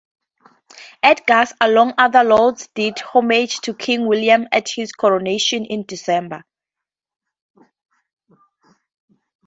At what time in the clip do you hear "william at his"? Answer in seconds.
4.07-4.93